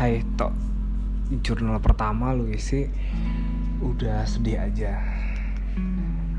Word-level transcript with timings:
Hai 0.00 0.24
Tok. 0.32 0.56
Jurnal 1.44 1.76
pertama 1.76 2.32
lu 2.32 2.48
isi 2.48 2.88
Udah 3.84 4.24
sedih 4.24 4.56
aja. 4.56 4.96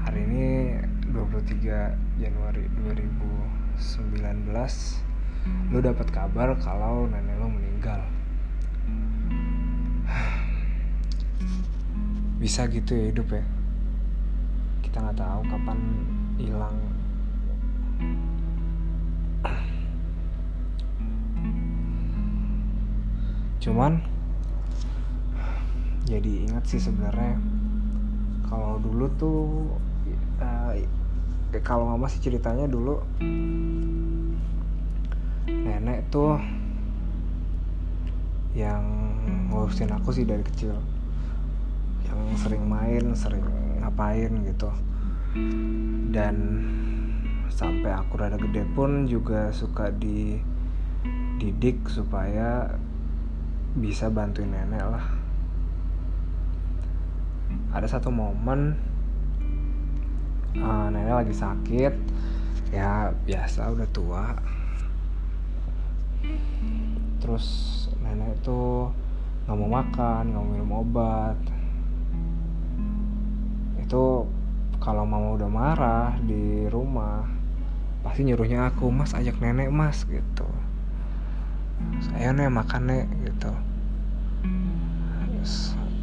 Hari 0.01 0.17
ini 0.25 0.81
23 1.13 1.93
Januari 2.17 2.65
2019 2.81 4.17
Lu 5.69 5.77
dapat 5.77 6.09
kabar 6.09 6.57
kalau 6.57 7.05
nenek 7.05 7.37
lu 7.37 7.53
meninggal. 7.53 8.01
Bisa 12.41 12.65
gitu 12.65 12.97
ya 12.97 13.13
hidup 13.13 13.29
ya? 13.29 13.45
Kita 14.81 15.05
nggak 15.05 15.21
tahu 15.21 15.41
kapan 15.45 15.77
hilang 16.41 16.81
cuman 23.61 24.01
jadi 26.09 26.49
ingat 26.49 26.65
sih 26.65 26.81
sebenarnya 26.81 27.37
kalau 28.49 28.81
dulu 28.81 29.05
tuh 29.15 29.39
uh, 30.41 30.73
kalau 31.63 31.93
mama 31.93 32.09
sih 32.09 32.19
ceritanya 32.19 32.67
dulu 32.67 32.99
nenek 35.47 36.03
tuh 36.11 36.35
yang 38.51 38.83
ngurusin 39.51 39.91
aku 39.91 40.11
sih 40.11 40.27
dari 40.27 40.43
kecil. 40.43 40.75
Yang 42.07 42.19
sering 42.43 42.67
main 42.67 43.15
sering 43.15 43.43
ngapain 43.79 44.31
gitu. 44.47 44.71
Dan 46.11 46.35
sampai 47.51 47.91
aku 47.95 48.19
rada 48.19 48.35
gede 48.35 48.67
pun 48.75 49.07
juga 49.07 49.51
suka 49.55 49.91
dididik 49.95 51.87
supaya 51.87 52.75
bisa 53.75 54.11
bantuin 54.11 54.51
nenek 54.51 54.83
lah. 54.83 55.05
Ada 57.71 57.97
satu 57.97 58.11
momen 58.11 58.75
uh, 60.59 60.87
nenek 60.91 61.23
lagi 61.23 61.35
sakit. 61.35 61.93
Ya 62.71 63.11
biasa 63.27 63.71
udah 63.71 63.87
tua. 63.91 64.25
Terus 67.23 67.45
nenek 68.03 68.39
itu 68.43 68.91
nggak 69.47 69.57
mau 69.57 69.69
makan 69.71 70.23
nggak 70.31 70.43
mau 70.43 70.51
minum 70.51 70.71
obat. 70.83 71.37
Itu 73.79 74.27
kalau 74.81 75.05
mama 75.05 75.37
udah 75.37 75.49
marah 75.51 76.11
di 76.25 76.65
rumah 76.65 77.29
pasti 78.01 78.25
nyuruhnya 78.25 78.73
aku 78.73 78.89
mas 78.89 79.13
ajak 79.13 79.37
nenek 79.37 79.69
mas 79.69 80.09
gitu 80.09 80.49
saya 82.01 82.33
nih 82.33 82.49
makan 82.49 82.81
nih 82.89 83.03
gitu. 83.29 83.51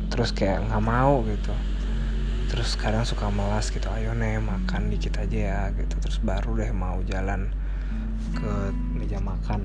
Terus, 0.08 0.34
kayak 0.34 0.66
nggak 0.66 0.82
mau 0.82 1.22
gitu. 1.26 1.54
Terus 2.50 2.74
kadang 2.74 3.06
suka 3.06 3.30
melas 3.30 3.70
gitu. 3.70 3.86
Ayo 3.92 4.18
nih 4.18 4.42
makan 4.42 4.90
dikit 4.90 5.20
aja 5.20 5.38
ya 5.38 5.70
gitu. 5.78 5.94
Terus 6.02 6.18
baru 6.18 6.58
deh 6.58 6.74
mau 6.74 6.98
jalan 7.06 7.52
ke 8.34 8.52
meja 8.98 9.22
makan. 9.22 9.62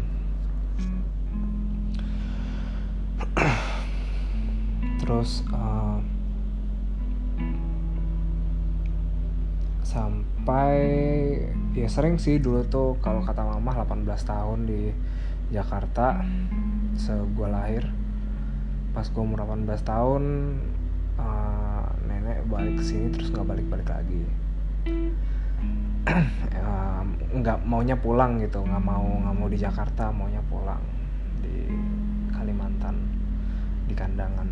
Terus 5.02 5.42
uh, 5.50 5.98
sampai 9.82 10.78
ya 11.74 11.90
sering 11.90 12.22
sih 12.22 12.38
dulu 12.38 12.62
tuh 12.70 12.90
kalau 13.02 13.26
kata 13.26 13.42
mama 13.46 13.74
18 13.74 14.06
tahun 14.06 14.60
di 14.70 14.94
Jakarta 15.54 16.26
se 16.98 17.14
gue 17.14 17.48
lahir. 17.48 17.86
Pas 18.94 19.06
gue 19.06 19.22
umur 19.22 19.46
18 19.46 19.70
tahun 19.86 20.24
uh, 21.22 21.86
nenek 22.10 22.46
balik 22.50 22.82
ke 22.82 22.84
sini 22.86 23.14
terus 23.14 23.30
nggak 23.30 23.46
balik-balik 23.46 23.90
lagi. 23.90 24.24
Nggak 27.34 27.58
um, 27.64 27.66
maunya 27.66 27.96
pulang 27.96 28.38
gitu 28.38 28.60
nggak 28.60 28.84
mau 28.84 29.08
nggak 29.24 29.36
mau 29.40 29.48
di 29.48 29.56
Jakarta 29.56 30.12
maunya 30.12 30.44
pulang 30.52 30.84
di 31.40 31.72
Kalimantan 32.36 33.00
di 33.88 33.94
kandangan. 33.96 34.50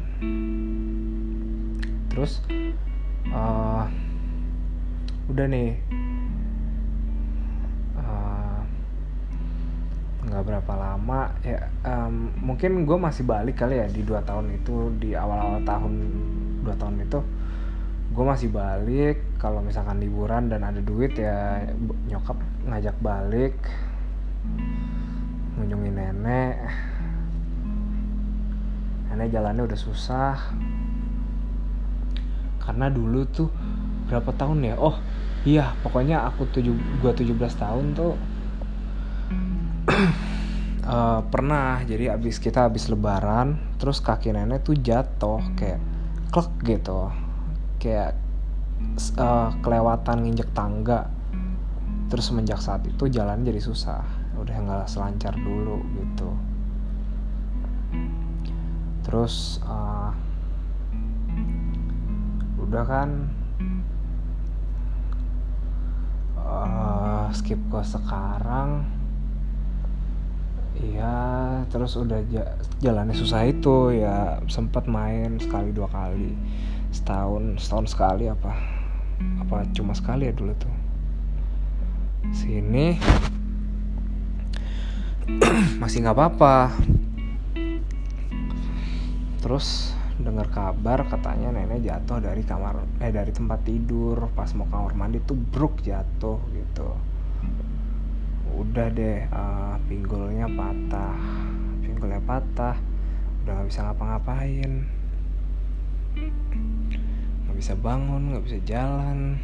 Terus 2.07 2.41
uh, 3.35 3.85
udah 5.27 5.45
nih 5.47 5.77
nggak 10.41 10.57
berapa 10.57 10.73
lama 10.73 11.29
ya 11.45 11.69
um, 11.85 12.33
mungkin 12.41 12.89
gue 12.89 12.97
masih 12.97 13.29
balik 13.29 13.61
kali 13.61 13.77
ya 13.77 13.85
di 13.85 14.01
dua 14.01 14.25
tahun 14.25 14.57
itu 14.57 14.89
di 14.97 15.13
awal-awal 15.13 15.61
tahun 15.61 15.93
dua 16.65 16.73
tahun 16.81 17.05
itu. 17.05 17.21
Gue 18.09 18.25
masih 18.25 18.49
balik 18.49 19.21
kalau 19.37 19.61
misalkan 19.61 20.01
liburan 20.01 20.49
dan 20.49 20.65
ada 20.65 20.81
duit 20.81 21.13
ya 21.13 21.61
nyokap 22.09 22.41
ngajak 22.65 22.97
balik 23.05 23.53
ngunjungin 25.61 25.93
nenek. 25.93 26.57
Nenek 29.13 29.29
jalannya 29.29 29.61
udah 29.69 29.77
susah. 29.77 30.57
Karena 32.57 32.89
dulu 32.89 33.29
tuh 33.29 33.53
berapa 34.09 34.33
tahun 34.33 34.73
ya? 34.73 34.75
Oh 34.81 34.97
iya 35.45 35.77
pokoknya 35.85 36.25
aku 36.33 36.49
tujuh 36.49 36.73
gua 36.97 37.13
17 37.13 37.37
tahun 37.37 37.93
tuh 37.93 38.17
uh, 40.91 41.19
pernah. 41.25 41.79
Jadi 41.87 42.11
abis 42.11 42.37
kita 42.37 42.67
abis 42.67 42.91
lebaran 42.91 43.79
terus 43.79 44.03
kaki 44.03 44.35
nenek 44.35 44.67
tuh 44.67 44.75
jatuh 44.75 45.39
kayak 45.55 45.79
klek 46.29 46.51
gitu. 46.67 47.07
Kayak 47.79 48.19
uh, 49.15 49.55
kelewatan 49.63 50.27
nginjek 50.27 50.51
tangga. 50.51 51.07
Terus 52.11 52.27
semenjak 52.27 52.59
saat 52.59 52.83
itu 52.83 53.07
jalan 53.07 53.47
jadi 53.47 53.63
susah. 53.63 54.03
Udah 54.35 54.55
nggak 54.59 54.85
selancar 54.91 55.31
dulu 55.39 55.79
gitu. 55.95 56.29
Terus 59.01 59.63
uh, 59.63 60.11
udah 62.59 62.83
kan 62.87 63.09
uh, 66.39 67.27
skip 67.35 67.59
ke 67.67 67.81
sekarang 67.83 69.00
Iya, 70.81 71.13
terus 71.69 71.93
udah 71.93 72.25
jalannya 72.81 73.13
susah 73.13 73.45
itu 73.45 73.93
ya 73.93 74.41
sempat 74.49 74.89
main 74.89 75.37
sekali 75.37 75.69
dua 75.69 75.85
kali. 75.93 76.33
Setahun 76.89 77.61
setahun 77.61 77.93
sekali 77.93 78.25
apa 78.25 78.57
apa 79.37 79.69
cuma 79.77 79.93
sekali 79.93 80.25
ya 80.25 80.33
dulu 80.33 80.57
tuh. 80.57 80.73
Sini. 82.33 82.97
Masih 85.81 86.01
nggak 86.01 86.17
apa-apa. 86.17 86.73
Terus 89.45 89.93
dengar 90.21 90.49
kabar 90.53 91.05
katanya 91.09 91.49
nenek 91.49 91.81
jatuh 91.81 92.21
dari 92.21 92.45
kamar 92.45 92.77
eh 93.01 93.09
dari 93.09 93.33
tempat 93.33 93.65
tidur 93.65 94.29
pas 94.37 94.53
mau 94.53 94.69
kamar 94.69 94.93
mandi 94.93 95.17
tuh 95.25 95.33
bruk 95.33 95.81
jatuh 95.81 96.37
gitu 96.53 96.93
udah 98.61 98.87
deh 98.93 99.25
uh, 99.33 99.75
pinggulnya 99.89 100.45
patah. 100.45 101.17
Pinggulnya 101.81 102.21
patah 102.21 102.77
udah 103.41 103.51
nggak 103.57 103.67
bisa 103.73 103.81
ngapa-ngapain. 103.89 104.71
Nggak 107.43 107.57
bisa 107.57 107.73
bangun 107.73 108.21
nggak 108.31 108.45
bisa 108.45 108.57
jalan. 108.61 109.41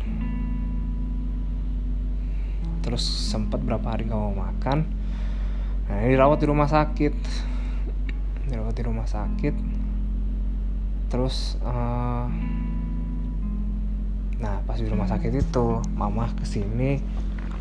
Terus 2.86 3.03
sempet 3.03 3.57
berapa 3.65 3.83
hari 3.83 4.06
nggak 4.06 4.21
mau 4.21 4.38
makan. 4.38 4.86
Nah 5.89 5.97
ini 6.06 6.13
dirawat 6.13 6.38
di 6.38 6.47
rumah 6.47 6.69
sakit. 6.69 7.15
Dirawat 8.53 8.75
di 8.77 8.83
rumah 8.86 9.07
sakit. 9.09 9.56
Terus 11.09 11.57
uh, 11.65 12.30
nah 14.38 14.62
pas 14.69 14.77
di 14.77 14.86
rumah 14.86 15.09
sakit 15.09 15.33
itu 15.33 15.81
mama 15.97 16.30
ke 16.38 16.45
sini 16.45 17.01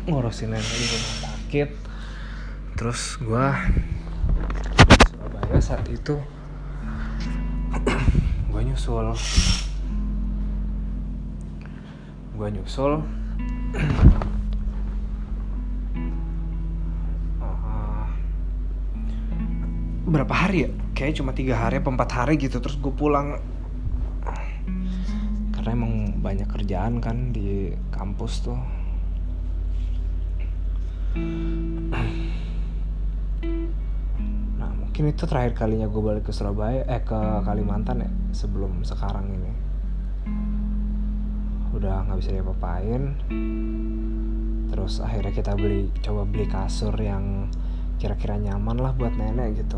ngurusin 0.05 0.53
nenek 0.53 0.71
di 0.77 0.85
rumah 0.93 1.26
sakit 1.47 1.71
terus 2.75 3.15
gue 3.23 3.47
Surabaya 5.07 5.63
saat 5.63 5.87
itu 5.87 6.19
gue 8.51 8.61
nyusul. 8.67 9.15
Gue 12.35 12.47
nyusul. 12.51 12.99
Uh, 17.39 18.07
berapa 20.03 20.33
hari 20.35 20.67
ya? 20.67 20.69
Kayak 20.99 21.23
cuma 21.23 21.31
tiga 21.31 21.55
hari 21.55 21.79
apa 21.79 21.87
empat 21.87 22.11
hari 22.11 22.35
gitu. 22.35 22.59
Terus 22.59 22.75
gue 22.75 22.91
pulang. 22.91 23.39
Karena 25.55 25.69
emang 25.71 26.11
banyak 26.19 26.51
kerjaan 26.51 26.99
kan 26.99 27.31
di 27.31 27.71
kampus 27.95 28.43
tuh 28.43 28.76
mungkin 34.97 35.13
itu 35.13 35.29
terakhir 35.29 35.53
kalinya 35.53 35.85
gue 35.85 36.01
balik 36.01 36.25
ke 36.25 36.33
Surabaya 36.33 36.81
eh 36.89 36.97
ke 37.05 37.45
Kalimantan 37.45 38.01
ya 38.01 38.09
sebelum 38.33 38.81
sekarang 38.81 39.29
ini. 39.29 39.53
Udah 41.69 42.01
nggak 42.09 42.17
bisa 42.17 42.33
diapa-apain. 42.33 43.13
Terus 44.73 44.97
akhirnya 44.97 45.29
kita 45.37 45.53
beli 45.53 45.93
coba 46.01 46.25
beli 46.25 46.49
kasur 46.49 46.97
yang 46.97 47.45
kira-kira 48.01 48.41
nyaman 48.41 48.81
lah 48.81 48.97
buat 48.97 49.13
nenek 49.13 49.61
gitu. 49.61 49.77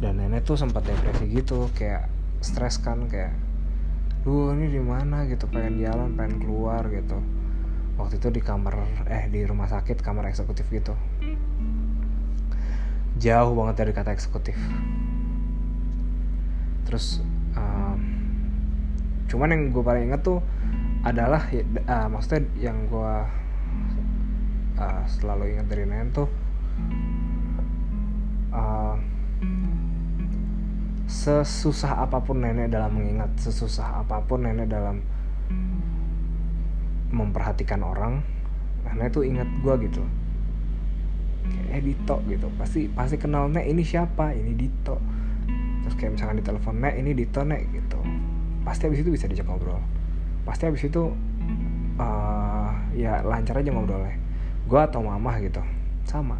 Dan 0.00 0.24
nenek 0.24 0.48
tuh 0.48 0.56
sempat 0.56 0.88
depresi 0.88 1.28
gitu 1.28 1.68
kayak 1.76 2.08
stres 2.40 2.80
kan 2.80 3.12
kayak 3.12 3.36
lu 4.24 4.56
ini 4.56 4.72
di 4.72 4.80
mana? 4.80 5.28
gitu 5.28 5.44
pengen 5.52 5.84
jalan 5.84 6.16
pengen 6.16 6.40
keluar 6.40 6.88
gitu 6.88 7.20
waktu 8.00 8.16
itu 8.16 8.28
di 8.32 8.40
kamar 8.40 8.80
eh 9.12 9.28
di 9.28 9.44
rumah 9.44 9.68
sakit 9.68 10.00
kamar 10.00 10.32
eksekutif 10.32 10.64
gitu. 10.72 10.96
Jauh 13.20 13.52
banget 13.52 13.84
dari 13.84 13.92
kata 13.92 14.16
eksekutif. 14.16 14.56
Terus 16.88 17.20
um, 17.54 17.98
cuman 19.28 19.52
yang 19.52 19.62
gue 19.70 19.84
paling 19.84 20.10
inget 20.10 20.24
tuh 20.24 20.40
adalah 21.04 21.44
uh, 21.86 22.08
maksudnya 22.08 22.48
yang 22.56 22.88
gue 22.88 23.14
uh, 24.80 25.02
selalu 25.06 25.56
ingat 25.56 25.66
dari 25.68 25.84
nenek 25.84 26.12
tuh 26.12 26.28
uh, 28.52 28.96
sesusah 31.10 32.06
apa 32.06 32.22
pun 32.22 32.42
nenek 32.42 32.72
dalam 32.72 32.96
mengingat 32.96 33.30
sesusah 33.40 34.04
apa 34.04 34.22
pun 34.24 34.46
nenek 34.46 34.68
dalam 34.70 35.04
memperhatikan 37.10 37.82
orang 37.82 38.22
nenek 38.86 39.12
tuh 39.12 39.22
ingat 39.26 39.46
gue 39.60 39.74
gitu. 39.90 40.02
Kayak 41.70 41.78
eh, 41.78 41.82
Dito 41.82 42.16
gitu. 42.26 42.46
Pasti 42.56 42.80
pasti 42.90 43.16
kenal 43.18 43.50
nek 43.50 43.66
ini 43.66 43.82
siapa? 43.82 44.34
Ini 44.34 44.52
Dito. 44.54 44.96
Terus 45.84 45.94
kayak 45.98 46.12
misalkan 46.18 46.36
di 46.38 46.44
telepon 46.46 46.74
nek 46.78 46.94
ini 46.98 47.10
Dito 47.14 47.40
nek 47.42 47.60
gitu. 47.70 48.00
Pasti 48.62 48.86
abis 48.86 49.02
itu 49.02 49.10
bisa 49.10 49.26
dijak 49.26 49.46
ngobrol. 49.46 49.82
Pasti 50.46 50.66
abis 50.66 50.86
itu 50.86 51.10
uh, 51.98 52.70
ya 52.94 53.22
lancar 53.26 53.58
aja 53.58 53.70
ngobrolnya. 53.70 54.16
Gue 54.66 54.80
atau 54.80 55.02
mama 55.02 55.38
gitu. 55.42 55.62
Sama. 56.06 56.38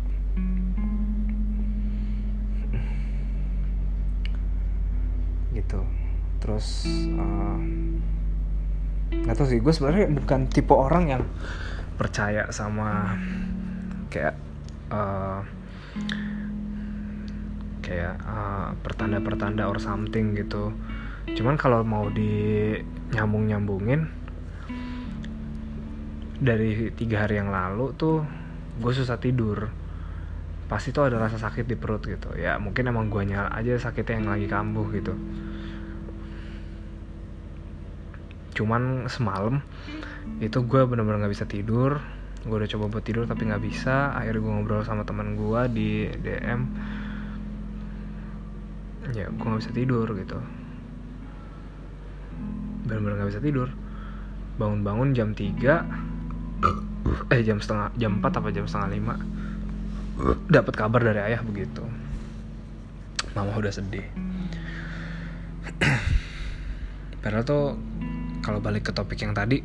Gitu. 5.50 5.80
Terus 6.40 6.66
uh, 7.18 7.58
nggak 9.10 9.34
tahu 9.34 9.46
sih 9.50 9.58
gue 9.58 9.72
sebenarnya 9.74 10.06
bukan 10.14 10.46
tipe 10.46 10.70
orang 10.70 11.04
yang 11.10 11.22
percaya 11.98 12.48
sama 12.54 13.18
kayak 14.08 14.38
uh, 14.88 15.42
kayak 17.84 18.16
uh, 18.22 18.72
pertanda-pertanda 18.80 19.66
or 19.66 19.82
something 19.82 20.32
gitu. 20.38 20.72
Cuman 21.34 21.58
kalau 21.58 21.82
mau 21.82 22.06
di 22.08 22.72
nyambung 23.10 23.50
nyambungin 23.50 24.06
dari 26.40 26.88
tiga 26.94 27.26
hari 27.26 27.42
yang 27.42 27.50
lalu 27.50 27.92
tuh 27.98 28.22
gue 28.78 28.92
susah 28.94 29.18
tidur. 29.18 29.68
Pasti 30.70 30.94
tuh 30.94 31.10
ada 31.10 31.18
rasa 31.18 31.36
sakit 31.36 31.66
di 31.66 31.74
perut 31.74 32.00
gitu. 32.06 32.30
Ya 32.38 32.56
mungkin 32.62 32.86
emang 32.88 33.10
gue 33.10 33.26
nyala 33.26 33.50
aja 33.52 33.74
sakitnya 33.76 34.22
yang 34.22 34.28
lagi 34.30 34.46
kambuh 34.46 34.86
gitu 34.94 35.18
cuman 38.60 39.08
semalam 39.08 39.64
itu 40.44 40.60
gue 40.60 40.80
bener-bener 40.84 41.24
nggak 41.24 41.32
bisa 41.32 41.48
tidur. 41.48 41.96
Gue 42.44 42.60
udah 42.60 42.70
coba 42.76 42.84
buat 42.92 43.04
tidur 43.04 43.24
tapi 43.24 43.48
nggak 43.48 43.64
bisa. 43.64 44.12
Akhirnya 44.12 44.44
gue 44.44 44.52
ngobrol 44.52 44.84
sama 44.84 45.08
teman 45.08 45.32
gue 45.32 45.60
di 45.72 46.12
DM 46.20 46.60
ya 49.16 49.32
gue 49.32 49.46
nggak 49.48 49.64
bisa 49.64 49.72
tidur 49.72 50.04
gitu. 50.12 50.36
Bener-bener 52.84 53.24
nggak 53.24 53.32
bisa 53.32 53.40
tidur. 53.40 53.72
Bangun-bangun 54.60 55.16
jam 55.16 55.32
3 55.32 57.32
eh 57.32 57.40
jam 57.40 57.56
setengah 57.56 57.96
jam 57.96 58.20
4 58.20 58.28
apa 58.28 58.48
jam 58.52 58.68
setengah 58.68 59.00
5 60.20 60.52
dapat 60.52 60.74
kabar 60.76 61.00
dari 61.00 61.32
ayah 61.32 61.40
begitu. 61.40 61.80
Mama 63.32 63.56
udah 63.56 63.72
sedih. 63.72 64.04
Padahal 67.24 67.44
tuh 67.44 67.76
kalau 68.50 68.58
balik 68.58 68.90
ke 68.90 68.92
topik 68.92 69.22
yang 69.22 69.30
tadi 69.30 69.62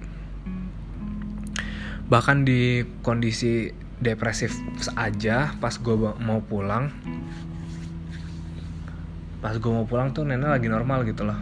bahkan 2.05 2.45
di 2.45 2.85
kondisi 3.01 3.73
depresif 3.97 4.53
saja 4.77 5.57
pas 5.57 5.73
gue 5.73 5.95
mau 5.97 6.37
pulang 6.45 6.93
pas 9.45 9.57
gue 9.57 9.71
mau 9.73 9.89
pulang 9.89 10.13
tuh 10.13 10.25
nenek 10.25 10.57
lagi 10.57 10.65
normal 10.73 11.05
gitu 11.05 11.21
loh. 11.21 11.37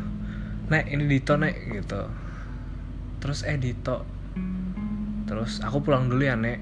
Nek 0.67 0.91
ini 0.91 1.07
Dito 1.07 1.39
nek 1.39 1.55
gitu. 1.71 2.03
Terus 3.23 3.47
eh 3.47 3.55
Dito. 3.55 4.03
Terus 5.23 5.63
aku 5.63 5.79
pulang 5.87 6.11
dulu 6.11 6.19
ya 6.19 6.35
nek. 6.35 6.59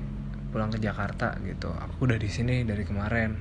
Pulang 0.53 0.69
ke 0.69 0.77
Jakarta 0.77 1.33
gitu. 1.41 1.73
Aku 1.73 2.05
udah 2.05 2.21
di 2.21 2.29
sini 2.29 2.61
dari 2.61 2.85
kemarin. 2.85 3.33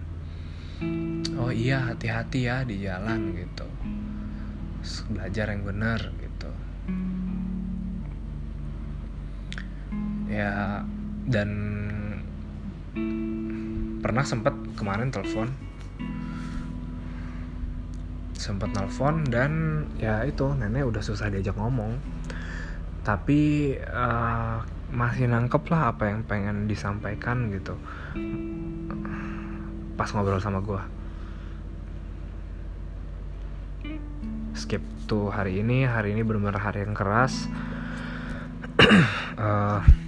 Oh 1.37 1.53
iya 1.53 1.93
hati-hati 1.93 2.49
ya 2.49 2.65
di 2.65 2.81
jalan 2.81 3.37
gitu. 3.37 3.69
Belajar 5.13 5.53
yang 5.53 5.69
benar 5.69 6.01
ya 10.31 10.87
dan 11.27 11.51
pernah 14.01 14.25
sempat 14.25 14.55
kemarin 14.79 15.11
telepon. 15.11 15.51
Sempat 18.39 18.73
nelfon 18.73 19.29
dan 19.29 19.85
ya 20.01 20.25
itu 20.25 20.57
nenek 20.57 20.89
udah 20.89 21.03
susah 21.05 21.29
diajak 21.29 21.59
ngomong. 21.59 22.01
Tapi 23.05 23.75
uh, 23.77 24.65
masih 24.95 25.29
nangkep 25.29 25.67
lah 25.69 25.93
apa 25.93 26.09
yang 26.09 26.25
pengen 26.25 26.65
disampaikan 26.71 27.53
gitu. 27.53 27.77
Pas 29.99 30.09
ngobrol 30.15 30.41
sama 30.41 30.65
gue 30.65 31.01
skip 34.61 34.85
tuh 35.09 35.33
hari 35.33 35.65
ini 35.65 35.89
hari 35.89 36.13
ini 36.13 36.21
benar-benar 36.21 36.61
hari 36.61 36.85
yang 36.85 36.93
keras. 36.93 37.49
Uh, 39.41 39.81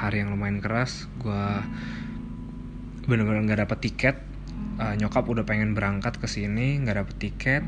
hari 0.00 0.24
yang 0.24 0.32
lumayan 0.32 0.64
keras 0.64 1.04
gue 1.20 1.44
bener-bener 3.04 3.44
nggak 3.44 3.60
dapet 3.68 3.78
tiket. 3.84 4.16
Uh, 4.80 4.96
nyokap 4.96 5.28
udah 5.28 5.44
pengen 5.44 5.76
berangkat 5.76 6.16
ke 6.16 6.24
sini 6.24 6.80
nggak 6.80 7.04
dapet 7.04 7.16
tiket. 7.20 7.64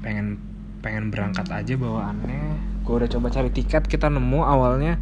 Pengen 0.00 0.40
pengen 0.80 1.12
berangkat 1.12 1.44
aja 1.52 1.76
bawaannya. 1.76 2.80
Gue 2.80 3.04
udah 3.04 3.10
coba 3.12 3.28
cari 3.28 3.52
tiket 3.52 3.84
kita 3.84 4.08
nemu 4.08 4.40
awalnya 4.40 4.96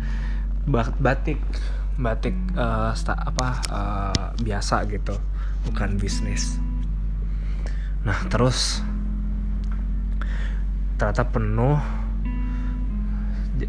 batik. 0.98 1.38
Batik 1.94 2.34
uh, 2.58 2.90
sta, 2.98 3.14
apa 3.14 3.48
uh, 3.70 4.28
biasa 4.42 4.82
gitu 4.90 5.14
bukan 5.70 5.94
bisnis. 5.94 6.58
Nah 8.02 8.18
terus 8.26 8.82
ternyata 10.98 11.22
penuh 11.30 11.78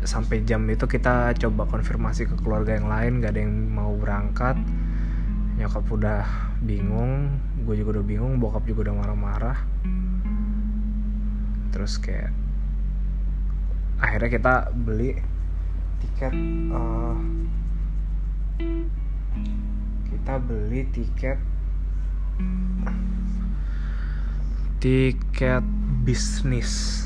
sampai 0.05 0.41
jam 0.43 0.65
itu 0.65 0.89
kita 0.89 1.37
coba 1.37 1.69
konfirmasi 1.69 2.25
ke 2.25 2.35
keluarga 2.41 2.73
yang 2.73 2.89
lain 2.89 3.21
gak 3.21 3.37
ada 3.37 3.41
yang 3.45 3.53
mau 3.69 3.93
berangkat. 3.93 4.57
Nyokap 5.55 5.85
udah 5.87 6.23
bingung 6.65 7.41
gue 7.65 7.75
juga 7.81 7.99
udah 7.99 8.05
bingung 8.05 8.37
bokap 8.41 8.65
juga 8.65 8.89
udah 8.89 8.95
marah-marah. 8.97 9.57
Terus 11.73 11.97
kayak 12.01 12.33
akhirnya 14.01 14.29
kita 14.29 14.53
beli 14.75 15.15
tiket 16.03 16.33
uh, 16.75 17.17
kita 20.11 20.33
beli 20.43 20.81
tiket 20.91 21.39
tiket 24.83 25.63
bisnis 26.03 27.05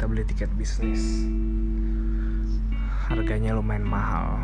kita 0.00 0.08
beli 0.08 0.24
tiket 0.24 0.48
bisnis. 0.56 1.28
Harganya 3.04 3.52
lumayan 3.52 3.84
mahal. 3.84 4.40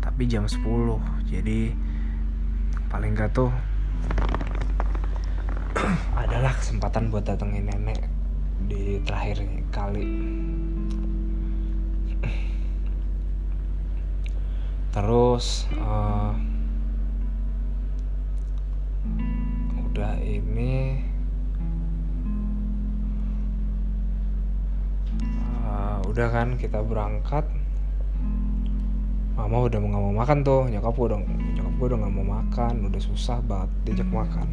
Tapi 0.00 0.24
jam 0.24 0.48
10 0.48 0.56
jadi 1.28 1.76
paling 2.88 3.12
gak 3.12 3.36
tuh 3.36 3.52
adalah 6.16 6.56
kesempatan 6.56 7.12
buat 7.12 7.28
datengin 7.28 7.68
nenek 7.68 8.08
di 8.72 9.04
terakhir 9.04 9.44
kali. 9.68 10.08
Terus 14.96 15.68
uh, 15.76 16.32
udah 19.92 20.16
ini 20.24 21.09
udah 26.10 26.28
kan 26.34 26.58
kita 26.58 26.82
berangkat. 26.82 27.46
Mama 29.38 29.64
udah 29.64 29.78
nggak 29.78 30.02
mau 30.02 30.12
makan 30.12 30.42
tuh 30.42 30.66
nyokap 30.68 30.92
gue 30.92 31.06
udah 31.14 31.20
nyokap 31.56 31.74
gue 31.78 31.86
udah 31.86 31.98
nggak 32.02 32.14
mau 32.18 32.26
makan 32.26 32.74
udah 32.90 33.00
susah 33.00 33.38
banget 33.46 33.70
diajak 33.86 34.10
makan. 34.10 34.48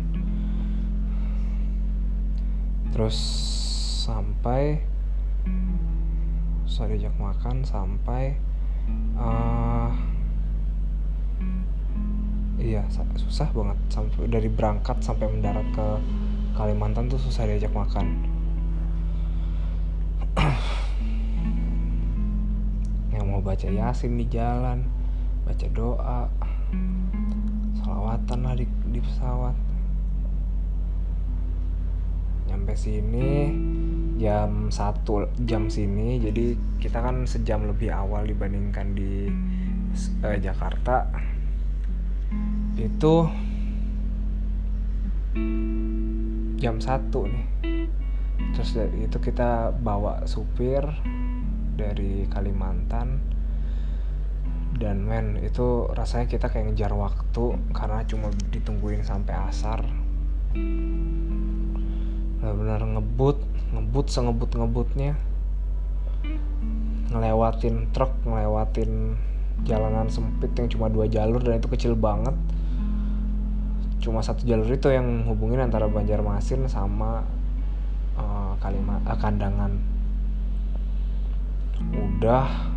Terus 2.93 3.17
sampai 4.05 4.85
susah 6.69 6.85
diajak 6.93 7.15
makan 7.17 7.65
sampai 7.65 8.37
uh, 9.17 9.91
iya 12.61 12.85
susah 13.17 13.49
banget. 13.49 13.77
Sampai 13.89 14.29
dari 14.29 14.47
berangkat 14.47 15.01
sampai 15.01 15.25
mendarat 15.25 15.65
ke 15.73 15.87
Kalimantan 16.53 17.09
tuh 17.09 17.17
susah 17.17 17.49
diajak 17.49 17.73
makan 17.73 18.26
baca 23.47 23.71
yasin 23.71 24.19
di 24.19 24.27
jalan 24.27 24.83
baca 25.47 25.67
doa 25.71 26.27
salawatan 27.79 28.39
lah 28.43 28.53
di, 28.59 28.67
di 28.91 28.99
pesawat. 28.99 29.55
Nyampe 32.51 32.75
sini 32.75 33.55
jam 34.19 34.67
satu 34.67 35.31
jam 35.47 35.71
sini 35.71 36.19
jadi 36.19 36.59
kita 36.83 36.99
kan 36.99 37.23
sejam 37.23 37.63
lebih 37.63 37.87
awal 37.95 38.27
dibandingkan 38.27 38.91
di 38.91 39.31
uh, 40.27 40.35
Jakarta. 40.35 41.07
Itu 42.75 43.31
jam 46.59 46.75
satu 46.83 47.31
nih. 47.31 47.45
Terus 48.51 48.75
itu 48.99 49.17
kita 49.23 49.71
bawa 49.71 50.27
supir 50.27 50.83
dari 51.77 52.25
Kalimantan 52.27 53.36
dan 54.77 55.01
men 55.01 55.41
itu 55.41 55.89
rasanya 55.97 56.29
kita 56.29 56.53
kayak 56.53 56.69
ngejar 56.73 56.93
waktu 56.93 57.57
karena 57.73 58.05
cuma 58.05 58.29
ditungguin 58.53 59.01
sampai 59.01 59.33
asar. 59.49 59.81
Benar-benar 62.37 62.81
ngebut 62.85 63.37
ngebut 63.73 64.07
sengebut 64.07 64.53
ngebutnya 64.53 65.17
ngelewatin 67.09 67.89
truk 67.91 68.13
ngelewatin 68.23 69.17
jalanan 69.65 70.07
sempit 70.13 70.53
yang 70.53 70.69
cuma 70.69 70.93
dua 70.93 71.09
jalur 71.09 71.41
dan 71.41 71.57
itu 71.57 71.67
kecil 71.73 71.97
banget. 71.97 72.37
Cuma 73.97 74.21
satu 74.21 74.45
jalur 74.45 74.69
itu 74.69 74.93
yang 74.93 75.25
hubungin 75.25 75.57
antara 75.57 75.89
Banjarmasin 75.89 76.69
sama 76.69 77.25
uh, 78.13 78.53
uh, 78.61 79.17
Kandangan. 79.17 79.73
Udah 81.97 82.76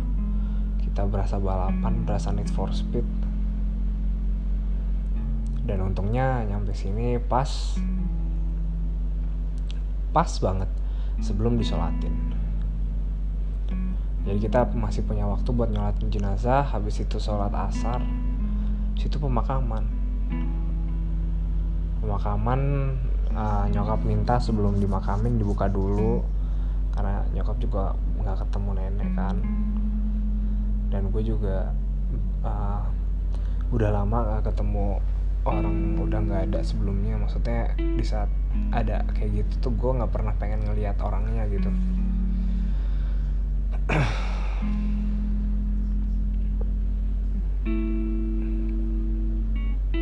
kita 1.01 1.09
berasa 1.09 1.41
balapan 1.41 2.05
berasa 2.05 2.29
need 2.29 2.45
for 2.53 2.69
speed. 2.69 3.01
Dan 5.65 5.81
untungnya 5.81 6.45
nyampe 6.45 6.77
sini 6.77 7.17
pas 7.17 7.49
pas 10.13 10.29
banget 10.37 10.69
sebelum 11.25 11.57
disolatin. 11.57 12.13
Jadi 14.29 14.45
kita 14.45 14.69
masih 14.77 15.01
punya 15.01 15.25
waktu 15.25 15.49
buat 15.49 15.73
nyolatin 15.73 16.13
jenazah 16.13 16.61
habis 16.69 17.01
itu 17.01 17.17
sholat 17.17 17.49
asar 17.49 18.05
situ 18.93 19.17
pemakaman. 19.17 19.81
Pemakaman 21.97 22.61
uh, 23.33 23.65
nyokap 23.73 24.05
minta 24.05 24.37
sebelum 24.37 24.77
dimakamin 24.77 25.41
dibuka 25.41 25.65
dulu 25.65 26.21
karena 26.93 27.25
nyokap 27.33 27.57
juga 27.57 27.97
nggak 28.21 28.37
ketemu 28.45 28.69
nenek 28.77 29.11
kan 29.17 29.41
dan 30.91 31.07
gue 31.07 31.23
juga 31.23 31.71
uh, 32.43 32.83
udah 33.71 33.89
lama 33.95 34.37
gak 34.37 34.51
ketemu 34.51 34.99
orang 35.47 35.97
udah 35.97 36.19
nggak 36.21 36.41
ada 36.51 36.59
sebelumnya. 36.61 37.17
Maksudnya 37.17 37.73
di 37.79 38.05
saat 38.05 38.29
ada 38.75 39.07
kayak 39.15 39.47
gitu 39.47 39.71
tuh 39.71 39.73
gue 39.73 39.91
nggak 39.97 40.11
pernah 40.11 40.35
pengen 40.37 40.61
ngelihat 40.67 40.99
orangnya 41.01 41.47
gitu. 41.49 41.71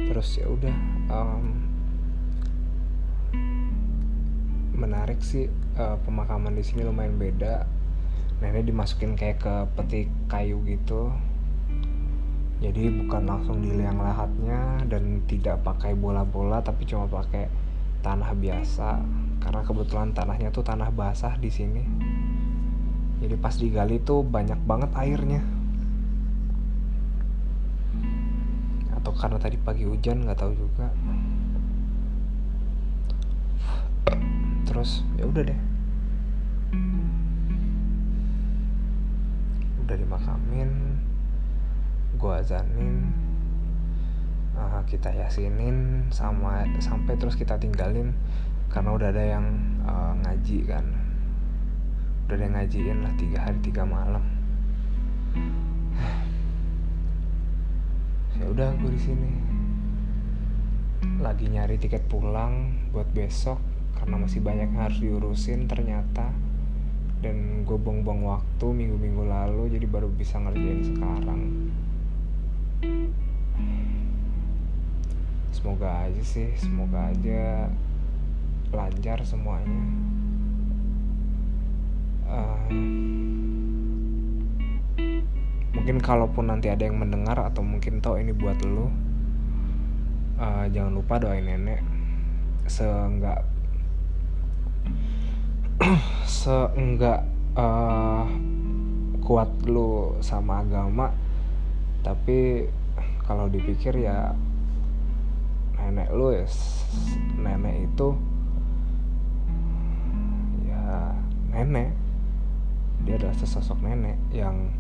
Terus 0.10 0.29
ya 0.41 0.50
udah 0.50 0.75
um, 1.13 1.46
menarik 4.75 5.22
sih 5.22 5.48
uh, 5.77 5.96
pemakaman 6.03 6.58
di 6.58 6.63
sini 6.65 6.84
lumayan 6.84 7.15
beda 7.15 7.78
nenek 8.39 8.72
dimasukin 8.72 9.19
kayak 9.19 9.43
ke 9.43 9.53
peti 9.75 10.08
kayu 10.31 10.63
gitu. 10.63 11.12
Jadi 12.60 12.91
bukan 12.91 13.24
langsung 13.24 13.63
di 13.63 13.72
liang 13.72 14.00
lahatnya 14.00 14.84
dan 14.88 15.24
tidak 15.27 15.63
pakai 15.63 15.96
bola-bola 15.96 16.60
tapi 16.60 16.84
cuma 16.88 17.08
pakai 17.08 17.48
tanah 18.03 18.31
biasa. 18.36 19.00
Karena 19.39 19.63
kebetulan 19.63 20.12
tanahnya 20.12 20.51
tuh 20.51 20.63
tanah 20.63 20.91
basah 20.91 21.36
di 21.39 21.51
sini. 21.51 21.84
Jadi 23.19 23.36
pas 23.36 23.55
digali 23.55 24.00
tuh 24.00 24.24
banyak 24.24 24.60
banget 24.63 24.91
airnya. 24.96 25.43
Atau 28.96 29.15
karena 29.15 29.39
tadi 29.39 29.55
pagi 29.60 29.84
hujan 29.84 30.24
nggak 30.24 30.39
tahu 30.39 30.51
juga. 30.55 30.88
Terus 34.67 35.03
ya 35.19 35.27
udah 35.27 35.43
deh 35.43 35.68
udah 39.89 39.98
dimakamin 39.98 40.69
gue 42.13 42.34
azanin 42.38 43.10
uh, 44.53 44.86
kita 44.86 45.10
yasinin 45.10 46.05
sama 46.13 46.62
sampai 46.77 47.17
terus 47.17 47.34
kita 47.34 47.58
tinggalin 47.58 48.13
karena 48.69 48.93
udah 48.93 49.10
ada 49.10 49.24
yang 49.25 49.46
uh, 49.81 50.13
ngaji 50.22 50.69
kan. 50.69 50.86
Udah 52.29 52.38
ada 52.38 52.43
yang 52.46 52.53
ngajiin 52.53 52.98
lah 53.01 53.13
tiga 53.17 53.38
hari 53.50 53.60
tiga 53.65 53.84
malam. 53.84 54.25
Ya 58.39 58.48
udah 58.48 58.72
gue 58.72 58.88
di 58.96 59.01
sini. 59.03 59.31
Lagi 61.19 61.51
nyari 61.51 61.75
tiket 61.75 62.08
pulang 62.08 62.72
buat 62.96 63.12
besok 63.12 63.60
karena 64.00 64.15
masih 64.15 64.39
banyak 64.39 64.72
yang 64.72 64.79
harus 64.79 65.03
diurusin 65.03 65.67
ternyata 65.67 66.31
dan 67.19 67.67
gue 67.67 67.75
buang-buang 67.75 68.23
waktu 68.23 68.65
minggu-minggu 68.71 69.27
lalu 69.27 69.75
jadi 69.75 69.88
baru 69.91 70.07
bisa 70.07 70.39
ngerjain 70.39 70.83
sekarang. 70.88 71.41
Semoga 75.51 76.07
aja 76.07 76.23
sih 76.23 76.55
semoga 76.55 77.11
aja 77.11 77.67
lancar 78.71 79.19
semuanya. 79.27 79.83
Uh, 82.29 82.61
mungkin 85.73 85.97
kalaupun 85.97 86.47
nanti 86.47 86.69
ada 86.69 86.85
yang 86.85 87.01
mendengar 87.01 87.35
atau 87.41 87.65
mungkin 87.65 87.97
tahu 87.99 88.21
ini 88.21 88.31
buat 88.38 88.61
lo 88.61 88.88
uh, 90.39 90.65
jangan 90.69 90.93
lupa 90.93 91.19
doain 91.19 91.43
nenek. 91.43 91.81
Seenggak 92.69 93.48
seenggak 96.27 97.24
uh, 97.55 98.27
kuat 99.24 99.48
lu 99.63 100.17
sama 100.19 100.63
agama 100.63 101.13
tapi 102.03 102.67
kalau 103.24 103.45
dipikir 103.45 103.93
ya 103.93 104.33
nenek 105.77 106.09
lu 106.12 106.33
ya 106.33 106.45
nenek 107.38 107.88
itu 107.88 108.07
ya 110.67 111.15
nenek. 111.53 111.93
Dia 113.07 113.15
adalah 113.15 113.36
sesosok 113.38 113.79
nenek 113.86 114.17
yang 114.36 114.74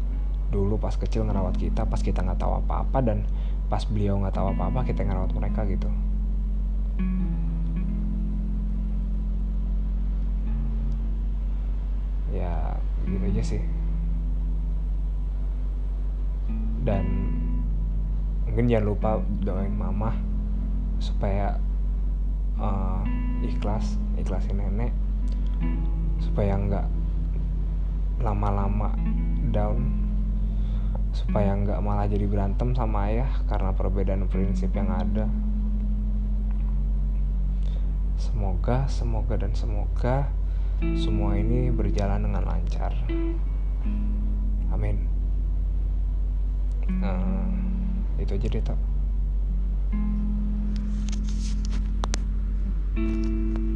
dulu 0.49 0.81
pas 0.81 0.97
kecil 0.97 1.29
ngerawat 1.29 1.55
kita 1.61 1.85
pas 1.85 2.01
kita 2.01 2.25
nggak 2.25 2.41
tahu 2.41 2.57
apa-apa 2.65 3.05
dan 3.05 3.21
pas 3.69 3.85
beliau 3.85 4.17
nggak 4.17 4.33
tahu 4.33 4.49
apa-apa 4.57 4.81
kita 4.81 5.05
ngerawat 5.05 5.29
mereka 5.37 5.61
gitu 5.69 5.89
gitu 13.05 13.25
aja 13.29 13.43
sih. 13.43 13.63
Dan 16.83 17.05
mungkin 18.47 18.65
jangan 18.65 18.87
lupa 18.87 19.09
doain 19.43 19.75
mama 19.75 20.15
supaya 20.99 21.59
uh, 22.59 23.03
ikhlas 23.45 23.95
ikhlasin 24.19 24.59
nenek. 24.59 24.91
Supaya 26.19 26.55
nggak 26.59 26.87
lama-lama 28.19 28.95
down. 29.53 29.95
Supaya 31.15 31.55
nggak 31.55 31.79
malah 31.83 32.07
jadi 32.07 32.25
berantem 32.27 32.75
sama 32.75 33.11
ayah 33.11 33.29
karena 33.47 33.71
perbedaan 33.75 34.27
prinsip 34.27 34.71
yang 34.75 34.91
ada. 34.91 35.27
Semoga 38.19 38.87
semoga 38.91 39.39
dan 39.39 39.55
semoga 39.55 40.27
semua 40.95 41.35
ini 41.35 41.71
berjalan 41.71 42.23
dengan 42.23 42.43
lancar. 42.47 42.95
Amin. 44.71 45.07
Nah, 46.99 47.47
itu 48.17 48.35
aja 48.35 48.47
deh, 48.47 48.63
Tap. 48.63 48.79
thank 52.95 53.57
you 53.57 53.68